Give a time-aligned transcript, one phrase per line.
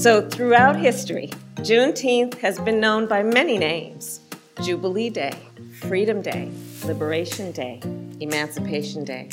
[0.00, 4.20] So, throughout history, Juneteenth has been known by many names
[4.62, 5.36] Jubilee Day,
[5.82, 6.50] Freedom Day,
[6.86, 7.82] Liberation Day,
[8.18, 9.28] Emancipation Day,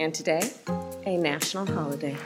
[0.00, 0.50] and today,
[1.06, 2.16] a national holiday.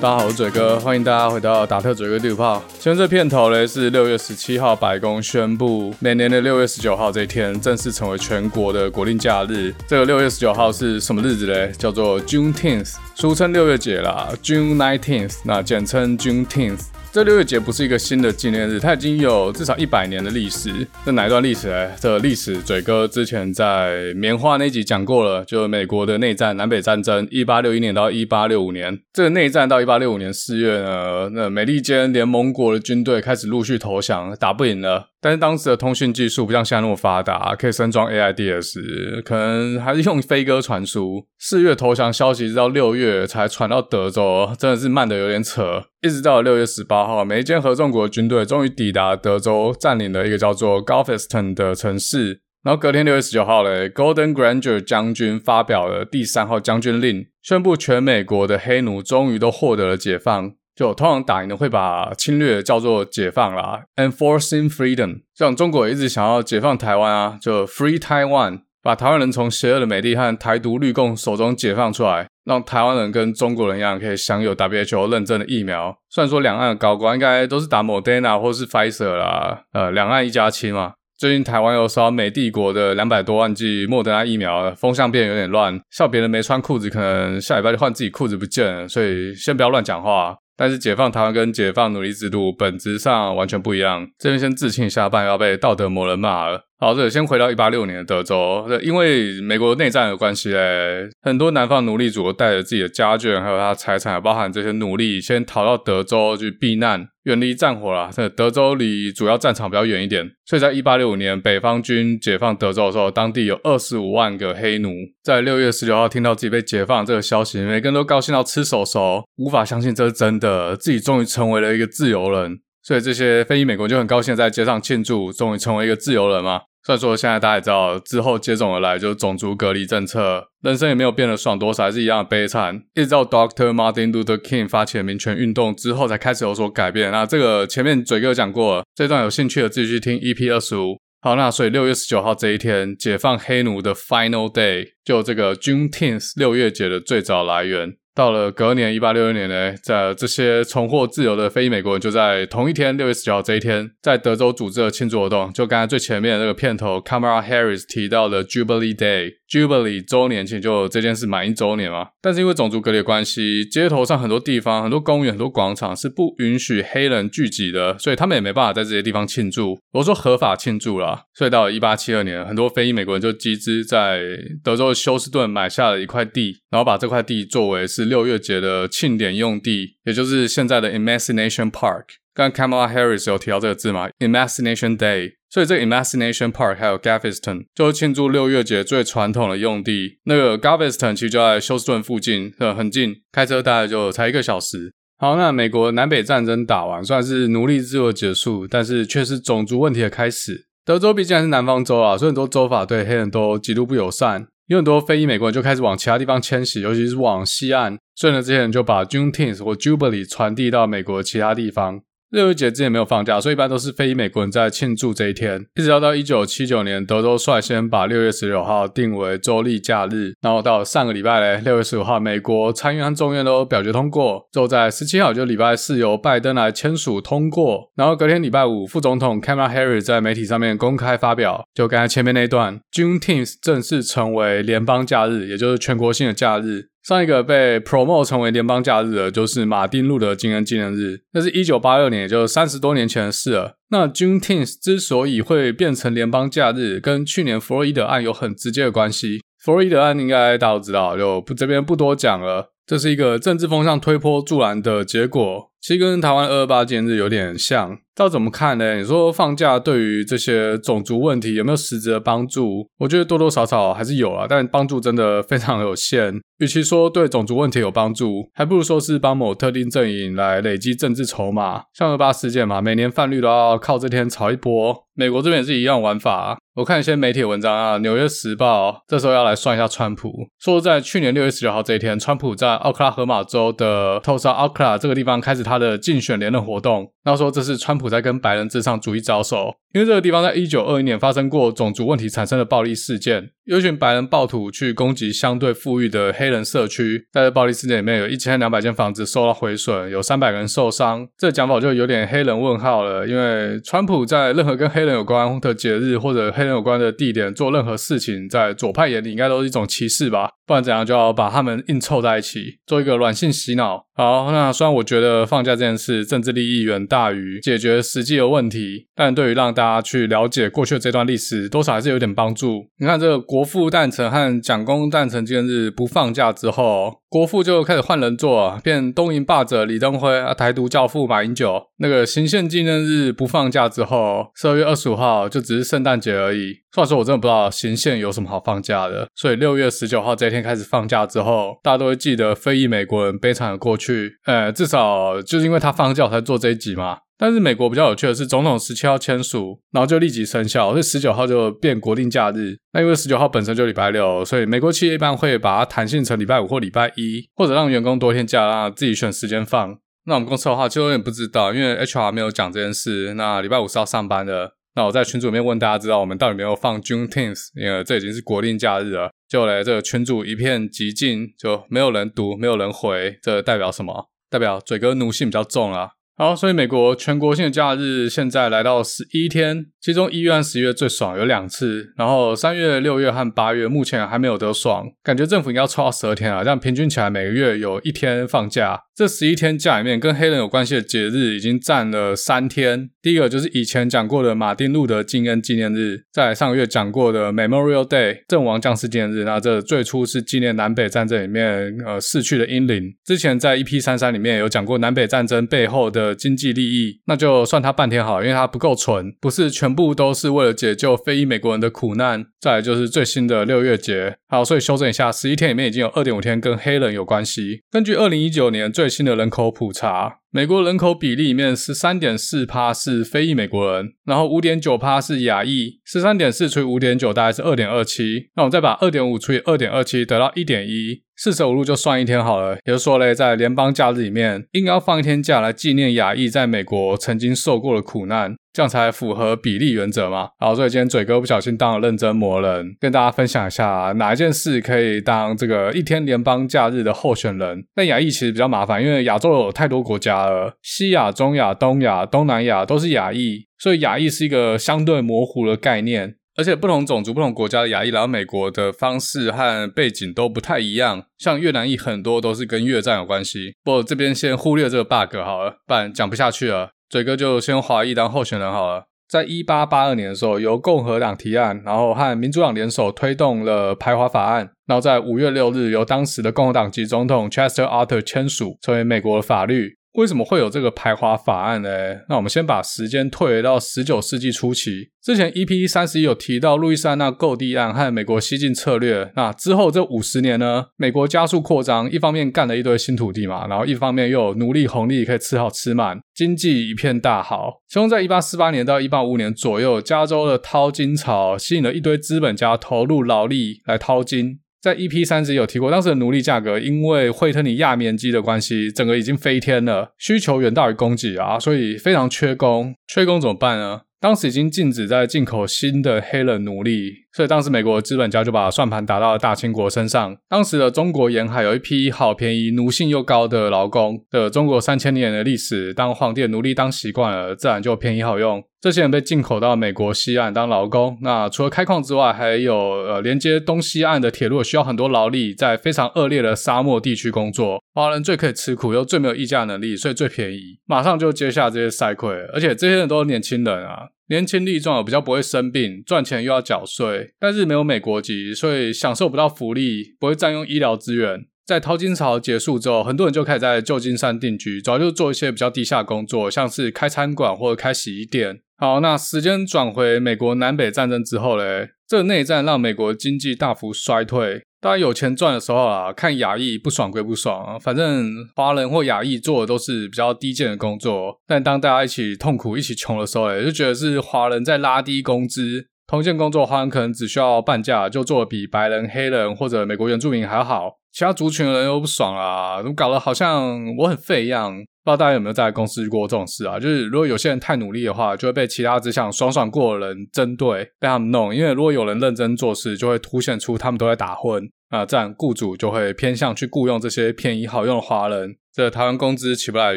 [0.00, 2.62] 大家好，我是嘴哥，欢迎大家回到达特嘴哥第五炮。
[2.78, 9.74] 今天这片头呢是六月十七号，白宫宣布每年的六月十九号这一天正式成为全国的国定假日。
[9.88, 11.72] 这个六月十九号是什么日子嘞？
[11.76, 16.78] 叫做 June 10th，俗称六月节啦，June 19th，那简称 June 10th。
[17.10, 20.70] 这六月节不是一个新的纪念日，它已经有至少一百年的历史。
[21.06, 21.90] 这哪一段历史呢？
[21.98, 29.00] 这历史嘴哥之前在棉花那集讲过了，就美国的内战南北战争，一八六一年到一八六五年。
[29.14, 35.08] 这个内战到一八六五年四月呢，那美利坚联盟国的军队开始陆续投降，打不赢了。
[35.20, 41.26] 但是当时的通讯技术不像现在那么发达，可以升装 AIDS，可能还是用飞鸽传输。
[41.38, 45.84] 四月投降消息，直到六月才传到德州，真的是慢的有点扯。
[46.02, 52.42] 一直到六月十八号，美利坚合众国的军队终于抵达德州，占领了一个叫做 Galveston 的城市。
[52.62, 60.52] 然后隔天六月十九号嘞，Golden Granger 将军发表了第三号将军令，宣布全美国的黑奴终于都获得了解放。
[60.78, 65.22] 就通常打赢的会把侵略叫做解放啦，enforcing freedom。
[65.34, 75.98] 像中国一直想要解放台湾啊，就 free Taiwan，把台湾人从邪恶的美帝和台独绿共手中解放出来，让台湾人跟中国人一样可以享有 WHO 认证的疫苗。
[76.08, 80.92] 虽然说两岸的高官应该都是打 Moderna 或是 Pfizer 啦，呃，两岸一家亲嘛。
[81.18, 90.36] 最近台湾又收到美帝国的两百多万剂莫德纳疫苗，风向变有点乱，笑别人没穿裤子，可能下礼拜就换自己裤子不见了，所以先不要乱讲话。
[90.58, 94.08] 但是解放台湾跟解放奴隶制度本质上完全不一样。
[94.18, 96.67] 这边先自清一下，不然要被道德魔人骂了。
[96.80, 108.10] 好，这里先回到一八六五年的德州，因为美国内战的关系嘞，很多南方奴隶主带着自己的家眷，还有他财产，包含这些奴隶，先逃到德州去避难，远离战火啦。
[108.14, 114.92] 这德州离主要战场比较远一点，所以在一八六五年北方军解放德州的时候，当地有二十五万个黑奴。
[115.24, 122.60] 在六月十九号听到自己被解放这个消息，每个人都高兴到吃手手，无法相信这是真的，自己终于成为了一个自由人。
[122.88, 126.62] 所以这些非裔美国人就很高兴在街上庆祝，终于成为一个自由人嘛。
[126.86, 132.82] 虽然说现在大家也知道，之后接踵而来就是种族隔离政策，人生也没有变得爽多少，还是一样的悲惨。
[132.94, 137.12] 一直到 Doctor Martin Luther King 发起了民权运动之后，才开始有所改变。
[137.12, 140.96] 那这个前面嘴哥讲过，这段有兴趣的自己去听 EP 二十五。
[141.20, 147.96] 好，那所以六月十九号这一天，解放黑奴的 Final Day，就这个 Juneteenth 六月节的最早来源。
[148.18, 155.52] 到了隔年一八六六年呢，在这些重获自由的非裔美国人就在同一天六月十九号这一天，在德州组织了庆祝活动。
[155.52, 162.08] 就刚才最前面那个片头，Kamala Harris 提到的 Jubilee Day，Jubilee 周年庆，就这件事满一周年嘛。
[162.20, 169.78] 但是因为种族隔离的关系，街头上很多地方、很多公园、很多广场是不允许黑人聚集的，所以他们也没办法在这些地方庆祝。
[169.92, 171.22] 我说合法庆祝啦。
[171.36, 174.22] 所以到了一八七二年，很多非裔美国人就集资在
[174.64, 182.04] 德州休斯顿买下了一块地，然后把这块地作为是六月节的庆典用地，也就是现在的 Emancipation Park。
[182.34, 185.32] 刚刚 Kamala Harris 有提到这个字吗？Emancipation Day。
[185.50, 190.18] 所以这个 Emancipation Park 还有 Galveston 就是庆祝六月节最传统的用地。
[190.24, 194.92] 那个 Galveston 其实就在休斯顿附近，很近，开车大概就才一个小时。
[195.16, 200.66] 好，那美国南北战争打完，算是奴隶制度的结束，但是却是种族问题的开始。
[200.84, 204.46] 德州毕竟还是南方州啊，所以很多州法对黑人都极度不友善。
[204.68, 207.98] 有很多非裔美国人就开始往其他地方迁徙，尤其是往西岸。
[208.14, 212.02] 顺着，这些人就把 Juneteenth 或 Jubilee 传递到美国其他地方。
[212.30, 215.64] 六月节之前没有放假，所以一般都是非裔美国人在庆祝这一天。
[215.76, 220.34] 一直到到一九七九年，德州率先把六月十九号定为州立假日。
[220.42, 224.46] 然后到上个礼拜嘞，六月十五号，美国参议院和众院都表决通过。
[224.52, 227.90] 之后在十七号就礼拜四由拜登来签署通过。
[227.96, 236.88] 然后隔天礼拜五，副总统 Kamala Harris 在媒体上面公开发表，就刚才前面那一段，Juneteenth 正式成为联邦假日，也就是全国性的假日。
[237.08, 243.78] 上一个被 promote 成为联邦假日的，就是马丁路德金恩纪念日，那是一九八六年，也就三十多年前的事了。
[243.88, 249.40] 那 Juneteenth 之所以会变成联邦假日，跟去年弗洛伊德案有很直接的关系。
[249.58, 252.74] 弗洛伊德案应该大家都知道，就不这边不多讲了。
[252.86, 255.70] 这是一个政治风向推波助澜的结果。
[255.80, 257.98] 其实跟台湾二二八纪念日有点像。
[258.18, 258.96] 要怎么看呢？
[258.96, 262.88] 你说放假对于这些种族问题有没有实质的帮助？
[262.98, 266.34] 我觉得多多少少还是有啊，但帮助真的非常有限。
[266.58, 271.82] 与其说对种族问题有帮助，还不如说是帮某特定阵营来累积政治筹码。
[271.96, 275.04] 像二八事件嘛，每年泛绿都要靠这天炒一波。
[275.14, 276.58] 美国这边也是一样玩法。
[276.74, 287.12] 我看一些媒体文章啊，《纽约时报》这时候要来算一下川普，说在去年六月十九号这一天，川普在奥克拉荷马州的 Tulsa Oakla 这个地方开始他的竞选连任活动。
[287.24, 293.50] 那说这是川普在跟白人至上主义招手，因为这个地方在一九二一年发生过种族问题产生的暴力事件。
[293.68, 301.28] 有一群白人暴徒去攻击相对富裕的黑人社区，在这暴力事件里面，有一千两百间房子受到毁损，有三百个人受伤。
[301.36, 310.48] 这讲法就有点黑人问号了，因为川普在任何跟黑人有关的节日或者黑人有关的地点做任何事情，在左派眼里应该都是一种歧视吧？
[310.66, 314.02] 不然怎样就要把他们硬凑在一起，做一个软性洗脑？
[314.14, 322.86] 好，那虽然我觉得放假这件事政治利益远大于解决实际的问题，但对于让大家去了解过去的这段历史，多少还是有点帮助。
[322.98, 331.82] 你看这个国国父诞辰和蒋公诞辰纪念日不放假之后，国父就开始换人做，变东瀛霸者李登辉啊，台独教父马英九。
[331.96, 336.72] 那个行宪纪念日不放假之后，十二月二十五号就只是圣诞节而已。
[336.92, 344.34] 话说我真的不知道行宪有什么好放假的，所以六月十九号这一天开始放假之后，大家都会记得非裔美国人悲惨的过去。
[344.46, 347.18] 呃，至少就是因为他放假才做这一集嘛。
[347.38, 352.76] 但是美国比较有趣的是，总统十七号签署，然后就立即生效，所以十九号就变国定假日。
[352.92, 359.96] 那因为十九号本身就礼拜六，所以美国企业一般会把它弹性成礼拜五或礼拜一，或者让员工多一天假，让自己选时间放。
[360.26, 363.32] 那我们公司的话，就有点不知道，因为 HR 没有讲这件事。
[363.34, 364.72] 那礼拜五是要上班的。
[364.96, 369.30] 那我在群组里面问大家，知道我们到底没有放 Juneteenth，因为这已经是国定假日了。
[369.48, 374.28] 就来这个群组一片寂静，就没有人读，没有人回，这代表什么？
[374.50, 376.10] 代表嘴哥奴性比较重啊。
[376.40, 382.12] 好，所以美国全国性的假日现在来到十一天，其中一月和十一月最爽，有两次。
[382.16, 389.00] 然后三月、六月和八月目前还没有得爽，感觉政府应该要抽到十二天啊，这样平均起来每个月有一天放假。
[389.14, 393.10] 这十一天假里面，跟黑人有关系的节日已经占了三天。
[393.20, 399.42] 第一个就是以前讲过的马丁路德金恩纪念日，在上个月讲过的 Memorial Day 阵亡将士纪念日。
[399.42, 403.12] 那这最初是纪念南北战争里面呃逝去的英灵。
[403.24, 412.44] 之前在 EP 三三里面有讲过南北战争背后的经济利益，那就算他半天好，因为他不够纯，不是全全部都是为了解救非裔美国人的苦难。
[412.60, 417.80] 再来就是最新的六月节，好，所以修正一下，十一天里面已经有二点五天跟黑人有关系。
[417.90, 432.74] 根据二零一九年最新的人口普查，美国人口比例里面十三点四趴是非裔美国人，然后五点九趴是亚裔，十三点四除以五点九大概是二点二七，那我们再把二点五除以二点二七得到一点一，四舍五入就算一天好了。
[432.84, 438.54] 也就是说嘞，在联邦假日里面应该要放一天假来纪念亚裔在美国曾经受过的苦难。
[438.78, 440.50] 这样才符合比例原则嘛？
[440.60, 447.84] 好，所以今天嘴哥不小心当了认真魔人，跟大家分享一下哪一件事可以当这个一天联邦假日的候选人。
[447.92, 456.36] 但亚裔其实比较麻烦，因为亚洲有太多国家了，西亚、中亚、东亚、东南亚都是亚裔，所以亚裔是一个相对模糊的概念。
[456.56, 463.74] 而且不同种族、不同国家的亚裔来到美国的方式和背景都不太一样，像越南裔很多都是跟越战有关系。
[463.82, 466.90] 不过这边先忽略这个 bug 好了，不然讲不下去了。
[467.08, 469.06] 嘴哥就先华裔当候选人好了。
[469.28, 474.70] 在一八八二年的时候，由共和党提案，然后和民主党联手推动了排华法案。
[474.86, 479.97] 然后在五月六日，由当时的共和党籍总统 Chester Arthur 签署，成为美国的法律。
[480.14, 481.88] 为什么会有这个排华法案呢？
[482.28, 485.10] 那我们先把时间退回到十九世纪初期。
[485.22, 489.30] 之前 EP 三十一有提到路易斯安那购地案和美国西进策略。
[489.36, 497.82] 那之后这五十年呢，美国加速扩张，一方面干了一堆新土地嘛，然后一方面又有奴隶红利可以吃好吃满，经济一片大好。
[497.86, 504.60] 其中在一八四八年到一八五五年左右，加州的淘金潮吸引了一堆资本家投入劳力来淘金。
[504.80, 512.94] 在 EP 三十有提过，当时的奴隶价格因为惠特尼亚棉机的关系，整个已经飞天了，需求远大于供给啊，所以非常缺工。
[513.06, 514.02] 缺工怎么办呢？
[514.20, 520.36] 当时已经禁止在进口新的黑人奴隶，所以当时美国资本家就把算盘打到了大清国身上。
[520.48, 524.20] 当时的中国沿海有一批好便宜、奴性又高的劳工。
[524.28, 528.60] 的中国三千年的历史，当皇帝的奴隶当习惯了，自然就便宜好用。
[528.80, 531.16] 这些人被进口到美国西岸当劳工。
[531.22, 537.80] 那除了开矿之外，还有呃连接东西岸的铁路需要很多劳力，在非常恶劣的沙漠地区工作。
[537.94, 542.34] 华人最可以吃苦，又最没有议价能力，所以最便宜，马上就接下这些赛亏。
[542.52, 544.08] 而且这些人都是年轻人啊。
[544.28, 551.46] 年轻力壮，比较不会生病，赚钱又要缴税，但是没有美国籍，所以享受不到福利，不会占用医疗资源。
[551.64, 558.60] 在淘金潮结束之后，很多人就开始在旧金山定居，主要就做一些比较低下工作，像是开餐馆或者开洗衣店。
[558.76, 564.62] 好，那时间转回美国南北战争之后嘞，这内战让美国经济大幅衰退。
[564.80, 571.40] 大家有钱赚的时候啊，看亚裔不爽归不爽，反正华人或亚裔做的都是比较低贱的工作。
[571.48, 575.88] 但当大家一起痛苦、一起穷的时候，哎，就觉得是华人在拉低工资。
[576.06, 580.92] 同一件工作，华人可能只需要半价就做得比白人、黑人或者美国原住民还好。
[581.12, 584.78] 其他族群的人又不爽啊，怎么搞得好像我很废一样？
[585.08, 586.78] 不知道大家有没有在公司遇过这种事啊？
[586.78, 591.54] 就是如果有些人太努力的话，就会被其他只想爽爽过的人针对，被他们弄。
[591.54, 594.62] 因为如果有人认真做事，就会凸显出他们都在打混。
[594.90, 598.56] 啊，这样雇主就会偏向去雇佣这些便宜好用的华人。
[598.70, 599.96] 这台湾工资起不来的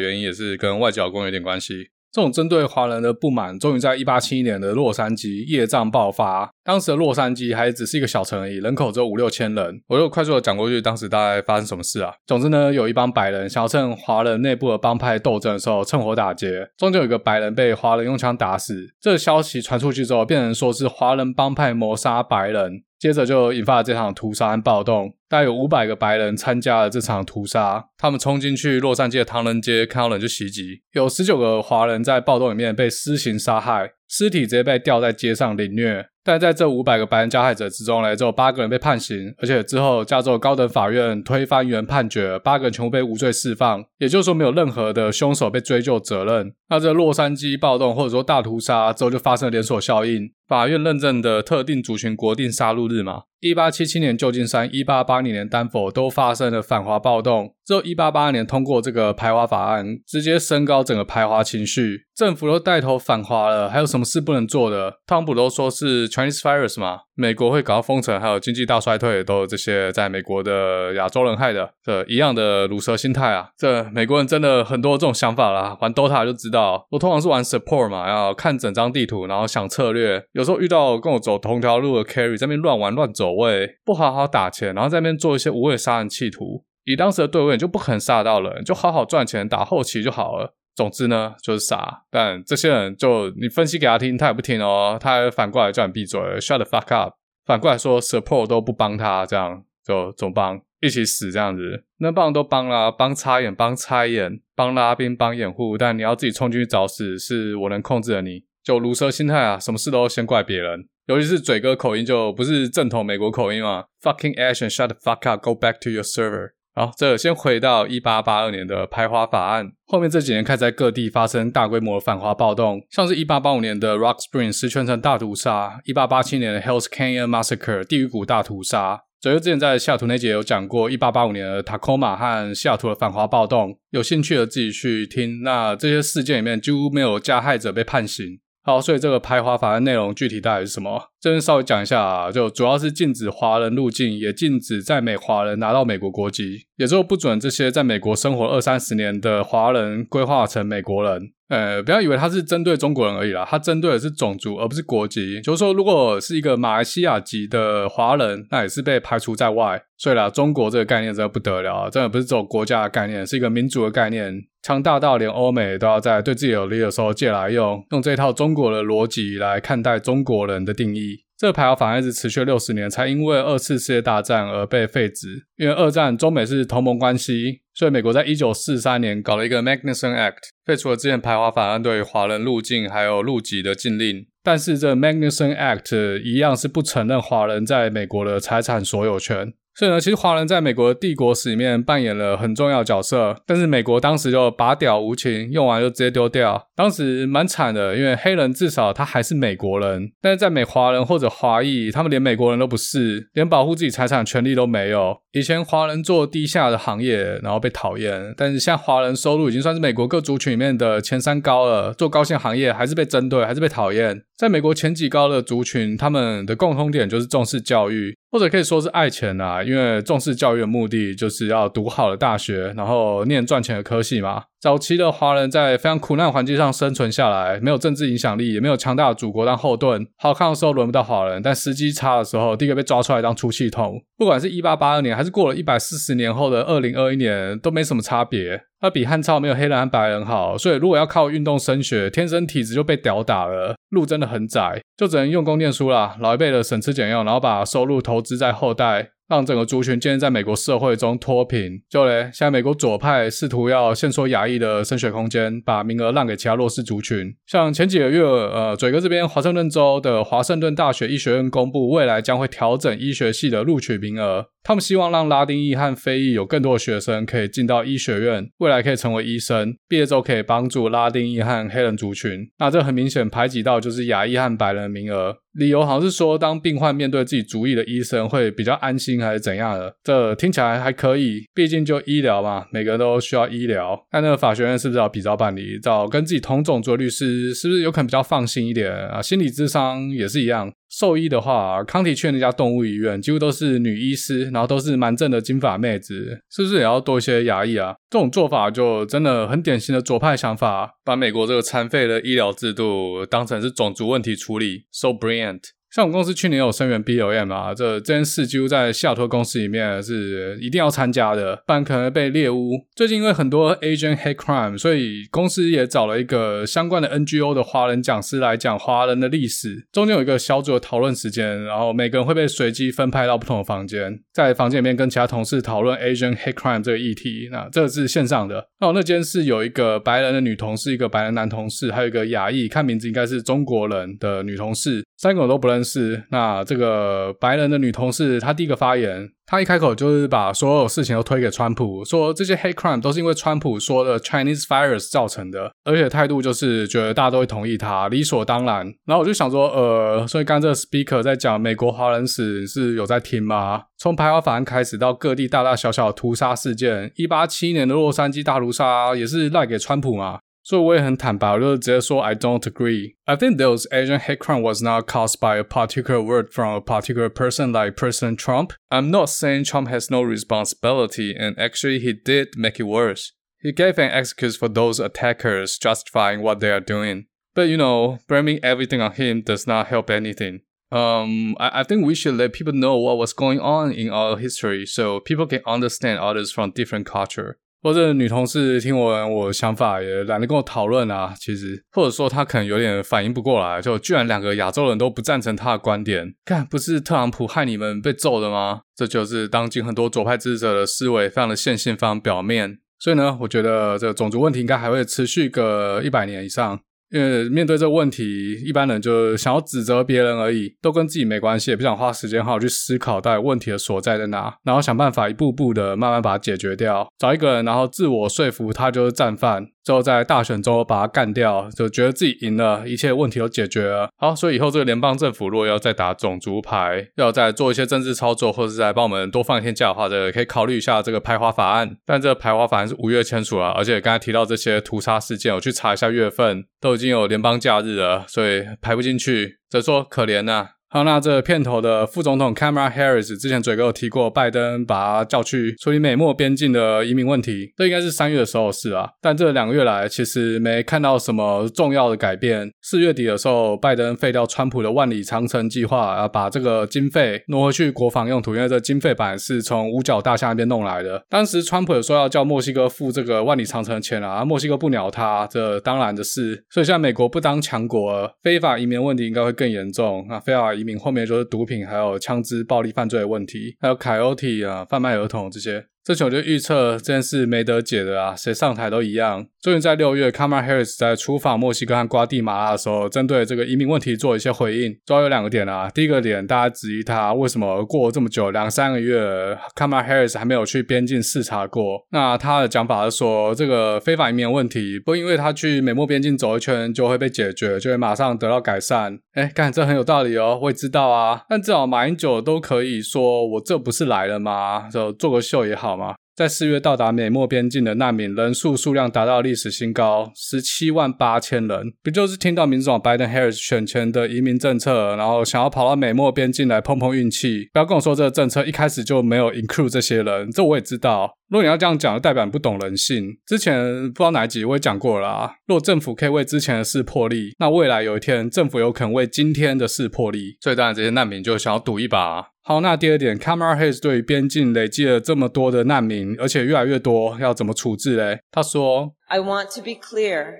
[0.00, 1.90] 原因也是跟外籍工有点关系。
[2.12, 6.52] 这种针对华人的不满，终于在一八七一年的洛杉矶业障爆发。
[6.62, 9.80] 当时的洛杉矶还只是一个小城而已，人口只有五六千人。
[9.88, 12.12] 我就快速的讲过去，当时大概发生什么事啊？
[12.26, 18.92] 总之呢，有一帮白人想要趁华人内部的帮派斗争的时候趁火打劫，中间有一个白人被华人用枪打死。
[19.00, 22.82] 这个消息传出去之后，变成说是华人帮派谋杀白人。
[22.98, 27.86] 接着就引发了这场屠杀和暴动，大概有五百个白人参加了这场屠杀。
[27.96, 36.04] 他们冲进去洛杉矶的唐人街，看到人就袭击，有十九个华人在暴动里面被私刑杀害，尸体直接被吊在街上凌虐。
[36.22, 46.52] 但在这五百个白人加害者之中呢，只有八个人被判刑，而且之后加州高等法院推翻原判决，八个人全部被无罪释放，也就是说没有任何的凶手被追究责任。
[46.68, 53.22] 那这洛杉矶暴动或者说大屠杀之后就发生了连锁效应，法院认证的特定族群国定杀戮日嘛。
[53.42, 57.56] 一八七七年旧金山，一八八零年丹佛都发生了反华暴动。
[57.64, 62.06] 之后一八八二年通过这个排华法案，直接升高整个排华情绪。
[62.14, 64.98] 政府都带头反华了，还有什么事不能做的？
[65.06, 71.72] 汤普都说是 Chinese virus 嘛，美国会搞到封城，还有经济大衰退，都有这些在美国的亚洲人害的。
[71.82, 75.76] 这一样的鲁蛇心态啊，这美国人真的很多这种想法啦。
[75.80, 80.22] 玩 Dota 就知道，我通常是玩 support 嘛，要看整张地图，然后想策略。
[80.32, 83.32] 有时候遇到跟我走同条路的 carry 在那边乱玩乱走。
[83.32, 90.54] 位不好好打钱，然后在那边做一些无谓杀人企图，以当时的队伍就不肯杀到人，就好好赚钱打后期就好了。
[90.74, 92.04] 总之呢，就是傻。
[92.10, 97.14] 但这些人就你分析给他听，他也不听哦，他还反过来叫你闭嘴，shut the fuck up。
[97.44, 101.84] 反过来说，support 都不帮他，这样就总帮一起死这样子。
[101.98, 108.44] 能帮都帮啦，帮插眼，帮拆眼，帮拉兵，帮掩护，但你要自己冲进去找死，是我能控制的你。
[108.64, 110.88] 就鲁蛇心态啊，什么事都先怪别人。
[111.06, 116.52] 尤其是嘴哥口音就不是正统美国口音嘛，Fucking Asian, shut the fuck up, go back to your server。
[116.74, 129.02] 好，这先回到一八八二年的排华法案，后面这几年开始在各地发生大规模的反华暴动，像是一八八五年的 Rock Spring 石泉城大屠杀，一八八七年的 Hell's Canyon Massacre 地狱谷大屠杀。
[129.20, 135.42] 左右之前在西雅图那节有讲过一八八五年的 Tacoma 和西雅图的反华暴动，有兴趣的自己去听。
[135.42, 138.40] 那这些事件里面几乎没有加害者被判刑。
[138.64, 141.10] 好，所以这个排华法案内容具体大概是什么？
[141.20, 151.32] 这边稍微讲一下啊，就主要是禁止华人入境，也禁止在美华人拿到美国国籍，也就不准这些在美国生活二三十年的华人规划成美国人。
[151.52, 155.38] 呃，不要以为他是针对中国人而已啦，他针对的是种族，而不是国籍。
[155.42, 159.82] 就是说，如果是一个马来西亚籍的华人，那也是被排除在外。
[159.98, 164.32] 所以啦，中国这个概念真的不得了，真的不是这种国家的概念，是一个民族的概念，
[164.62, 171.18] 强大到连欧美都要在对自己有利的时候借来用，用这套中国的逻辑来看待中国人的定义。
[171.36, 175.44] 这个排华法案一直持续六十年，才因为二次世界大战而被废止。
[175.56, 184.26] 因为二战中美是同盟关系，所以美国在一九四三年搞了一个 Magnuson Act，废除了之前排华法案对华人入境还有入籍的禁令。
[184.42, 189.54] 但是这 Magnuson Act 一样是不承认华人在美国的财产所有权。
[189.74, 205.16] 所以呢，其实华人在美国的帝国史里面扮演了很重要的角色，但是美国当时就拔屌无情，用完就直接丢掉，当时蛮惨的，因为黑人至少他还是美国人，但是在美华人或者华裔，他们连美国人都不是，连保护自己财产权利都没有。
[205.32, 214.22] 以前华人做低下的行业，然后被讨厌，但是现在华人收入已经算是美国各族群里面的前三高了，做高薪行业还是被针对，还是被讨厌。
[214.36, 224.44] 在美国前几高的族群，他们的共通点就是重视教育，或者可以说是爱钱啊，因为重视教育的目的就是要读好的大学，然后念赚钱的科系嘛。
[224.62, 230.06] 早期的华人在非常苦难环境上生存下来，没有政治影响力，也没有强大的祖国当后盾。
[230.16, 234.00] 好看的时候轮不到华人，但时机差的时候，第一个被抓出来当出气筒。
[234.16, 238.62] 不管是一八八二年，还是过了一百四十年后的二零二一年，都没什么差别。
[238.80, 246.16] 他比汉朝没有黑人和白人好，所以如果要靠运动升学，天生体质就被屌打了，路真的很窄，就只能用功念书啦。
[246.20, 249.08] 老一辈的省吃俭用，然后把收入投资在后代。
[249.32, 251.80] 让整个族群建立在美国社会中脱贫。
[251.88, 257.34] 就嘞，现在美国左派试图要限缩亚裔的升学空间，把名额让给其他弱势族群。
[257.46, 264.48] 像前几个月，呃，嘴哥这边华盛顿州的华盛顿大学医学院公布，未来将会调整医学系的录取名额。
[264.64, 272.48] 他们希望让拉丁裔和非裔有更多的学生可以进到医学院，未来可以成为医生，毕业之后可以帮助拉丁裔和黑人族群。
[272.58, 275.36] 那这很明显排挤到就是亚裔和白人的名额。
[275.54, 279.94] 理由好像是说，当病患面对自己族裔的医生会比较安心，还是怎样的？
[280.02, 284.06] 这听起来还可以，毕竟就医疗嘛，每个人都需要医疗。
[284.10, 285.78] 但那个法学院是不是要比照办理？
[285.82, 289.20] 找跟自己同种族的律师，是不是有可能比较放心一点啊？
[289.20, 290.72] 心理智商也是一样。
[290.92, 297.94] 兽医的话，康体区那家动物医院几乎都是女医师，然后都是蛮正的金发妹子，是不是也要多一些牙医啊？
[298.10, 305.62] 这种做法就真的很典型的左派想法，把美国这个残废的医疗制度当成是种族问题处理，so brilliant。
[305.92, 312.70] 像我们公司去年有声援 B O M 啊，这这件事几乎在西雅图公司里面是一定要参加的，不然可能被猎污。
[312.96, 319.86] 最近因为很多 Asian hate crime，所以公司也找了一个相关的 NGO 的华人讲师来讲华人的历史。
[319.92, 327.50] 中间有一个小组的讨论时间，然后每个人会被随机分派到不同的房间，在房间里面跟其他同事讨论 Asian hate crime 这个议题。
[327.52, 328.66] 那这个是线上的。
[328.80, 335.04] 那我那间是有一个白人的女同事，一个白人男同事，还有一个亚裔，看名字应该是中国人的女同事。
[335.22, 336.24] 三个我都不认识。
[336.30, 348.84] 那这个白人的女同事，她第一个发言，她一开口就是把所有事情都推给川普，说这些 hate crime 都是因为川普说的 Chinese virus 造成的，而且态度就是觉得大家都会同意他，理所当然。
[349.06, 353.82] 然后我就想说，呃，所以刚这个 speaker 在讲美国华人史是有在听吗？
[353.96, 360.40] 从排华法案开始到各地大大小小的屠杀事件，一八七年的洛杉矶大屠杀也是赖给川普吗？
[360.63, 363.15] 所以我也很坦白，我就直接说 I don't agree.
[363.23, 366.81] I think those Asian hate crime was not caused by a particular word from a
[366.81, 368.73] particular person like President Trump.
[368.89, 373.31] I'm not saying Trump has no responsibility, and actually he did make it worse.
[373.61, 377.27] He gave an excuse for those attackers, justifying what they are doing.
[377.55, 380.61] But you know, blaming everything on him does not help anything.
[380.91, 384.37] Um, I, I think we should let people know what was going on in our
[384.37, 387.57] history, so people can understand others from different culture.
[387.82, 398.82] 或者女同事听完我想法也懒得跟我讨论啊，其实或者说她可能有点反应不过来，就居然两个亚洲人都不赞成她的观点，看不是特朗普害你们被揍的吗？
[398.94, 402.78] 这就是当今很多左派支持者的思维，非常的线性，非常表面。
[403.00, 406.78] 所以呢，我觉得这个种族问题应该还会持续个一百年以上。
[407.12, 419.66] 因为面对这个问题，一般人就想要指责别人而已，都跟自己没关系，也不想花时间好好去思考到底问题的所在在哪，然后想办法一步步的慢慢把它解决掉，找一个人，然后自我说服他就是战犯。
[419.84, 424.08] 之后在大选中把他干掉，就觉得自己赢了，一切问题都解决了。
[424.16, 431.96] 好，所以以后这个联邦政府如果要再打种族牌，要再做一些政治操作，或者是再帮我们多放一天假的话，这可以考虑一下这个排华法案。
[432.06, 439.58] 但这个排华法案是五月签署了，而且刚才提到这些屠杀事件，我去查一下月份，都已经有联邦假日了，所以排不进去。
[439.70, 440.68] 只能说可怜呐、啊。
[440.94, 449.08] 好，那这片头的副总统 Kamala Harris 之前嘴哥有提过，拜登把他叫去处理美墨边境的移民问题，这应该是三月的时候的事啊。
[449.18, 452.70] 但这两个月来，其实没看到什么重要的改变。
[452.82, 461.24] 四月底的时候，拜登废掉川普的万里长城计划，啊，把这个经费挪回去国防用途，因为这经费版是从五角大厦那边弄来的。
[461.30, 466.62] 当时川普有说要叫墨西哥付这个万里长城的钱啊，墨西哥不鸟他，这当然的事。
[466.68, 475.86] 所以现在美国不当强国，非法移民问题应该会更严重啊，非法后面就是毒品，还有枪支暴力犯罪的问题，还有凯欧提啊，贩卖儿童这些。
[476.04, 479.46] 这球就预测这件事没得解的啊，谁上台都一样。
[479.60, 484.92] 终于在六月，Kamala Harris 在出访墨西哥和瓜地马拉的时候，针对这个移民问题做一些回应。
[485.06, 492.04] 主要有两个点啊，第一个点，大家质疑他为什么过了这么久，两三个月，Kamala Harris 还没有去边境视察过。
[492.10, 499.20] 那他的讲法是说，这个非法移民问题不因为他去美墨边境走一圈就会被解决，就会马上得到改善。
[499.34, 501.42] 哎，干，这很有道理哦，我也知道啊。
[501.48, 504.88] 但至少马英九都可以说，我这不是来了吗？
[504.90, 505.91] 就做个秀也好。
[505.92, 506.14] 好吗？
[506.34, 511.92] 在四月到达美墨边境的难民人数数量达到历史新高，十七万八千人。
[512.02, 517.68] 不就是听到民主党拜登 Harris 选前的移民政策，然后想要跑到美墨边境来碰碰运气？
[517.74, 521.34] 不要跟我说这个政策一开始就没有 include 这些人，这我也知道。
[521.52, 523.36] 如果你要这样讲，就代表你不懂人性。
[523.46, 525.54] 之前不知道哪一集我也讲过了啊。
[525.66, 530.56] 如果政府可以为之前的事破例，那未来有一天政府有可能为今天的事破例。
[530.62, 532.52] 所以当然这些难民就想要赌一把。
[532.62, 538.40] 好，那第二点，Kamala Harris 对于边境累积了这么多的难民，而且越来越多，要怎么处置嘞？
[538.50, 540.54] 他说：“I want to be clear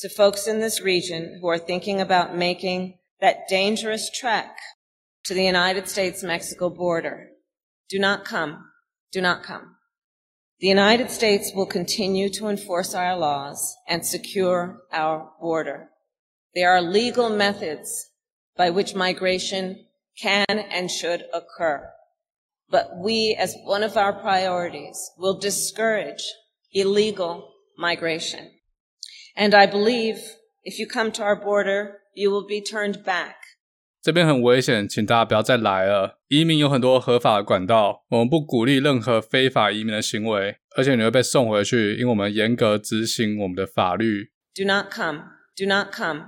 [0.00, 4.50] to folks in this region who are thinking about making that dangerous trek
[5.26, 7.16] to the United States-Mexico border.
[7.88, 8.58] Do not come.
[9.10, 9.75] Do not come.
[10.58, 15.90] The United States will continue to enforce our laws and secure our border.
[16.54, 18.10] There are legal methods
[18.56, 19.84] by which migration
[20.18, 21.90] can and should occur.
[22.70, 26.24] But we, as one of our priorities, will discourage
[26.72, 28.50] illegal migration.
[29.36, 30.18] And I believe
[30.64, 33.36] if you come to our border, you will be turned back.
[34.06, 36.20] 这边很危险，请大家不要再来了。
[36.28, 44.30] 移民有很多合法的管道，我们不鼓励任何非法移民的行为，而且你会被送回去，因为我们严格执行我们的法律。
[44.54, 45.22] Do not come.
[45.56, 46.20] Do not come.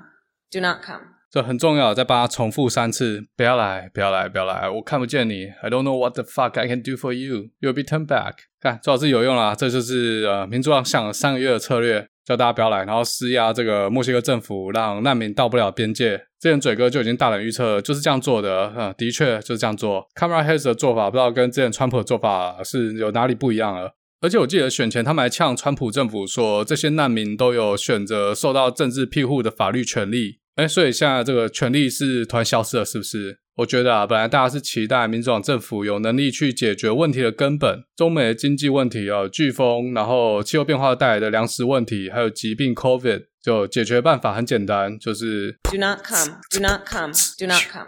[0.50, 1.02] Do not come.
[1.30, 5.44] 这很重要，再帮他重复三次，不要来，不要来，不要来，我看不见你。
[5.62, 7.50] I don't know what the fuck I can do for you.
[7.60, 8.38] You'll be turned back.
[8.60, 16.24] 看，最好是有用啦，这就是呃，民主党想了三个月的策略，叫大家不要来，然后施压这个墨西哥政府，让难民到不了边界。
[16.40, 20.06] 之前嘴哥就已经大胆预测，就是这样做的，嗯，的确就是这样做。
[20.14, 23.94] Camera Harris 的做法，不知道跟之前川普的做法是有哪里不一样了。
[24.20, 30.38] 而且我记得选前他们还呛川普政府说，这些难民都有选择受到政治庇护的法律权利。
[30.56, 33.38] 哎，所以现在这个权利是突然消失了，是不是？
[33.58, 47.86] 我觉得啊，本来大家是期待民主党政府有能力去解决问题的根本，中美的经济问题啊，飓风，然后气候变化带来的粮食问题，还有疾病 COVID，就解决办法很简单，就是 Do not come, do not come, do not come.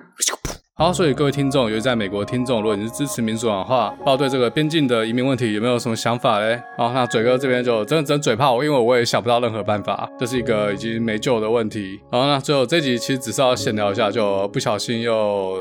[0.80, 6.58] 好，所以各位听众，尤其在美国听众，如果你是支持民主党的话，不知道对这个边境的移民问题有没有什么想法嘞？
[6.78, 12.00] 好，那嘴哥这边就真的真嘴炮，因为我也想不到任何办法， 这是一个已经没救的问题。
[12.10, 15.12] 好，那最后这集其实只是要闲聊一下，就不小心又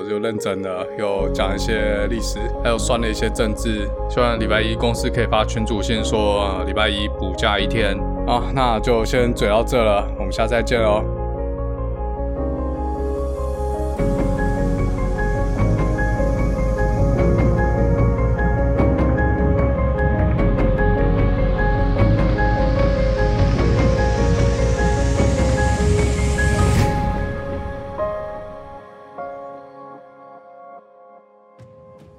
[0.09, 3.89] 又认真了，又讲一些历史，还有算了一些政治。
[4.09, 7.93] 希望礼拜一公司可以发群组信说，礼拜一补假一天。
[8.25, 11.18] 好，那就先嘴到这了，我们下次再见喽。